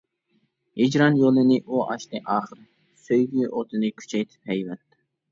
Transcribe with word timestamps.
ھىجران 0.79 1.17
يولىنى 1.17 1.57
ئۇ 1.59 1.81
ئاچتى 1.83 2.21
ئاخىر، 2.35 2.63
سۆيگۈ 3.09 3.45
ئوتىنى 3.59 3.91
كۈچەيتىپ 4.01 4.51
ھەيۋەت. 4.53 4.83